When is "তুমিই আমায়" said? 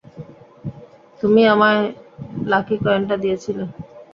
1.21-1.81